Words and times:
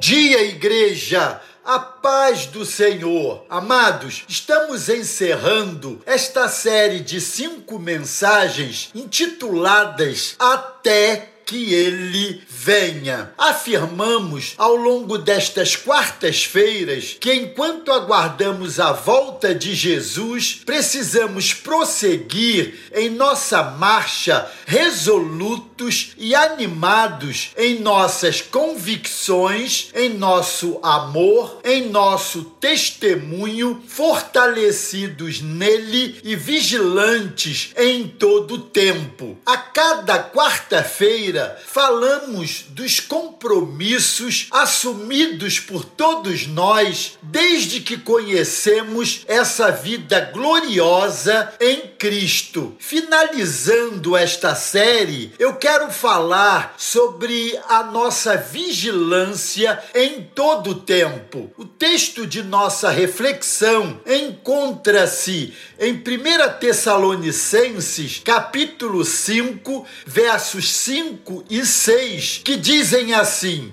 dia, 0.00 0.42
igreja! 0.44 1.40
A 1.62 1.78
paz 1.78 2.46
do 2.46 2.64
Senhor. 2.64 3.44
Amados, 3.50 4.24
estamos 4.26 4.88
encerrando 4.88 6.00
esta 6.06 6.48
série 6.48 7.00
de 7.00 7.20
cinco 7.20 7.78
mensagens 7.78 8.90
intituladas 8.94 10.36
Até 10.38 11.29
que 11.50 11.74
ele 11.74 12.40
venha. 12.48 13.32
Afirmamos 13.36 14.54
ao 14.56 14.76
longo 14.76 15.18
destas 15.18 15.74
quartas-feiras 15.74 17.16
que 17.18 17.34
enquanto 17.34 17.90
aguardamos 17.90 18.78
a 18.78 18.92
volta 18.92 19.52
de 19.52 19.74
Jesus, 19.74 20.60
precisamos 20.64 21.52
prosseguir 21.52 22.78
em 22.94 23.10
nossa 23.10 23.64
marcha 23.64 24.48
resolutos 24.64 26.12
e 26.16 26.36
animados 26.36 27.50
em 27.56 27.80
nossas 27.80 28.40
convicções, 28.40 29.90
em 29.92 30.10
nosso 30.10 30.78
amor, 30.84 31.58
em 31.64 31.88
nosso 31.88 32.44
testemunho, 32.60 33.82
fortalecidos 33.88 35.40
nele 35.40 36.20
e 36.22 36.36
vigilantes 36.36 37.72
em 37.76 38.06
todo 38.06 38.54
o 38.54 38.58
tempo. 38.58 39.36
A 39.44 39.56
cada 39.56 40.22
quarta-feira 40.22 41.39
falamos 41.66 42.64
dos 42.70 43.00
compromissos 43.00 44.48
assumidos 44.50 45.58
por 45.60 45.84
todos 45.84 46.46
nós 46.46 47.18
desde 47.22 47.80
que 47.80 47.98
conhecemos 47.98 49.24
essa 49.26 49.70
vida 49.70 50.20
gloriosa 50.32 51.52
em 51.60 51.89
Cristo. 52.00 52.74
Finalizando 52.80 54.16
esta 54.16 54.56
série, 54.56 55.32
eu 55.38 55.54
quero 55.54 55.92
falar 55.92 56.74
sobre 56.76 57.56
a 57.68 57.84
nossa 57.84 58.36
vigilância 58.36 59.80
em 59.94 60.22
todo 60.34 60.70
o 60.70 60.74
tempo. 60.74 61.52
O 61.56 61.64
texto 61.64 62.26
de 62.26 62.42
nossa 62.42 62.90
reflexão 62.90 64.00
encontra-se 64.04 65.54
em 65.78 65.92
1 65.92 66.58
Tessalonicenses, 66.58 68.20
capítulo 68.24 69.04
5, 69.04 69.86
versos 70.04 70.68
5 70.72 71.20
5 71.20 71.44
e 71.50 71.64
6, 71.66 72.40
que 72.44 72.56
dizem 72.56 73.14
assim: 73.14 73.72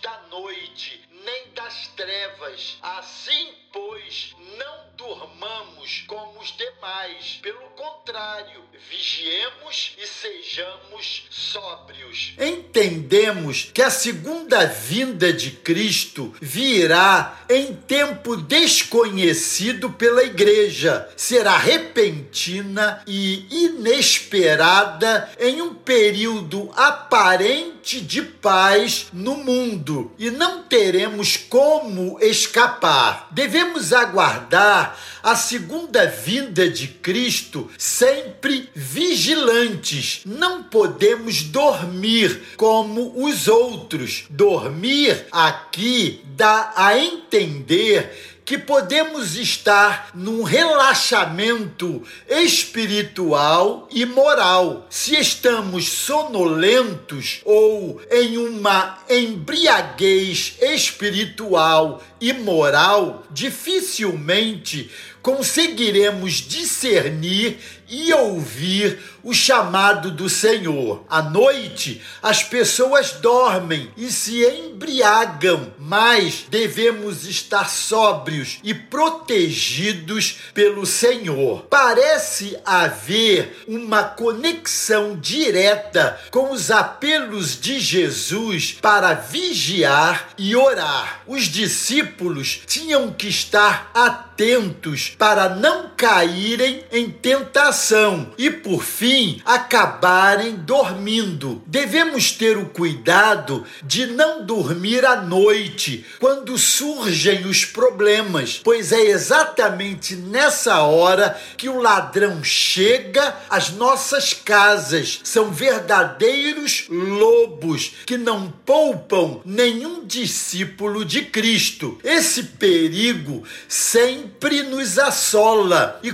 da 0.00 0.26
noite, 0.30 1.00
nem 1.24 1.49
das 1.62 1.88
trevas. 1.88 2.78
Assim, 2.82 3.48
pois, 3.72 4.34
não 4.58 4.80
durmamos 4.96 6.04
como 6.06 6.40
os 6.40 6.54
demais. 6.56 7.38
Pelo 7.42 7.60
contrário, 7.76 8.62
vigiemos 8.88 9.96
e 9.98 10.06
sejamos 10.06 11.26
sóbrios. 11.30 12.34
Entendemos 12.38 13.70
que 13.72 13.82
a 13.82 13.90
segunda 13.90 14.64
vinda 14.66 15.32
de 15.32 15.50
Cristo 15.50 16.34
virá 16.40 17.44
em 17.48 17.74
tempo 17.74 18.36
desconhecido 18.36 19.90
pela 19.90 20.24
igreja. 20.24 21.08
Será 21.16 21.56
repentina 21.56 23.02
e 23.06 23.64
inesperada 23.64 25.30
em 25.38 25.60
um 25.62 25.74
período 25.74 26.70
aparente 26.74 28.00
de 28.00 28.22
paz 28.22 29.08
no 29.12 29.36
mundo 29.36 30.12
e 30.18 30.30
não 30.30 30.62
teremos 30.62 31.36
como 31.50 32.18
escapar. 32.20 33.28
Devemos 33.32 33.92
aguardar 33.92 34.96
a 35.20 35.34
segunda 35.34 36.06
vinda 36.06 36.70
de 36.70 36.86
Cristo 36.86 37.68
sempre 37.76 38.70
vigilantes. 38.74 40.22
Não 40.24 40.62
podemos 40.62 41.42
dormir 41.42 42.54
como 42.56 43.24
os 43.26 43.48
outros. 43.48 44.24
Dormir 44.30 45.26
aqui 45.32 46.22
dá 46.36 46.72
a 46.76 46.96
entender 46.96 48.39
que 48.50 48.58
podemos 48.58 49.36
estar 49.36 50.10
num 50.12 50.42
relaxamento 50.42 52.02
espiritual 52.28 53.86
e 53.92 54.04
moral. 54.04 54.88
Se 54.90 55.14
estamos 55.14 55.88
sonolentos 55.88 57.42
ou 57.44 58.02
em 58.10 58.38
uma 58.38 58.98
embriaguez 59.08 60.56
espiritual 60.60 62.02
e 62.20 62.32
moral, 62.32 63.22
dificilmente 63.30 64.90
conseguiremos 65.22 66.34
discernir 66.34 67.58
e 67.90 68.12
ouvir 68.14 68.98
o 69.22 69.34
chamado 69.34 70.10
do 70.10 70.28
Senhor. 70.28 71.04
À 71.08 71.20
noite, 71.20 72.00
as 72.22 72.42
pessoas 72.42 73.12
dormem 73.12 73.90
e 73.96 74.10
se 74.10 74.44
embriagam, 74.46 75.74
mas 75.78 76.46
devemos 76.48 77.24
estar 77.26 77.68
sóbrios 77.68 78.58
e 78.62 78.72
protegidos 78.72 80.38
pelo 80.54 80.86
Senhor. 80.86 81.66
Parece 81.68 82.56
haver 82.64 83.64
uma 83.66 84.04
conexão 84.04 85.18
direta 85.18 86.18
com 86.30 86.52
os 86.52 86.70
apelos 86.70 87.60
de 87.60 87.80
Jesus 87.80 88.78
para 88.80 89.14
vigiar 89.14 90.30
e 90.38 90.54
orar. 90.54 91.22
Os 91.26 91.44
discípulos 91.44 92.60
tinham 92.66 93.12
que 93.12 93.28
estar 93.28 93.90
atentos 93.92 95.09
para 95.18 95.48
não 95.48 95.90
caírem 95.96 96.84
em 96.92 97.10
tentação 97.10 98.32
e, 98.38 98.50
por 98.50 98.82
fim, 98.82 99.40
acabarem 99.44 100.56
dormindo. 100.56 101.62
Devemos 101.66 102.32
ter 102.32 102.56
o 102.56 102.66
cuidado 102.66 103.64
de 103.82 104.06
não 104.06 104.44
dormir 104.44 105.04
à 105.04 105.16
noite 105.16 106.04
quando 106.18 106.56
surgem 106.56 107.46
os 107.46 107.64
problemas, 107.64 108.60
pois 108.62 108.92
é 108.92 109.00
exatamente 109.00 110.14
nessa 110.14 110.80
hora 110.82 111.38
que 111.56 111.68
o 111.68 111.80
ladrão 111.80 112.42
chega 112.42 113.36
às 113.48 113.70
nossas 113.70 114.32
casas. 114.32 115.20
São 115.24 115.50
verdadeiros 115.50 116.86
lobos 116.88 117.92
que 118.06 118.16
não 118.16 118.50
poupam 118.64 119.40
nenhum 119.44 120.06
discípulo 120.06 121.04
de 121.04 121.22
Cristo. 121.22 121.98
Esse 122.04 122.44
perigo 122.44 123.44
sempre 123.68 124.62
nos 124.62 124.98
assola 125.00 125.98
e 126.02 126.12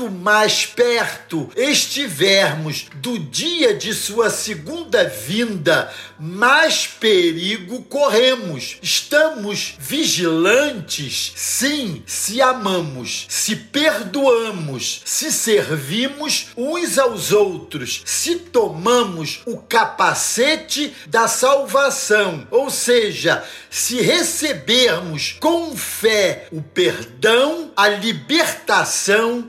quanto 0.00 0.10
mais 0.10 0.64
perto 0.64 1.50
estiver 1.54 1.90
estivermos 2.00 2.86
do 2.94 3.18
dia 3.18 3.74
de 3.74 3.92
sua 3.92 4.30
segunda 4.30 5.04
vinda, 5.04 5.92
mais 6.18 6.86
perigo 6.86 7.82
corremos. 7.82 8.78
Estamos 8.82 9.74
vigilantes, 9.78 11.32
sim, 11.34 12.02
se 12.06 12.40
amamos, 12.40 13.26
se 13.28 13.56
perdoamos, 13.56 15.02
se 15.04 15.32
servimos 15.32 16.48
uns 16.56 16.98
aos 16.98 17.32
outros, 17.32 18.02
se 18.04 18.36
tomamos 18.36 19.40
o 19.46 19.58
capacete 19.58 20.94
da 21.06 21.26
salvação, 21.26 22.46
ou 22.50 22.70
seja, 22.70 23.42
se 23.68 24.00
recebermos 24.00 25.36
com 25.40 25.76
fé 25.76 26.46
o 26.52 26.62
perdão, 26.62 27.70
a 27.76 27.88
libertação 27.88 29.48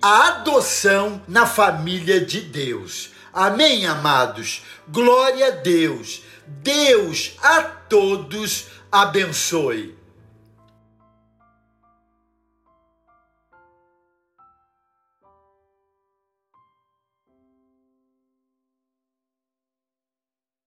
a 0.00 0.28
adoção 0.28 1.22
na 1.26 1.46
família 1.46 2.20
de 2.20 2.40
Deus. 2.40 3.10
Amém, 3.32 3.86
amados? 3.86 4.62
Glória 4.88 5.48
a 5.48 5.50
Deus. 5.50 6.22
Deus 6.46 7.32
a 7.42 7.62
todos 7.62 8.66
abençoe. 8.90 10.01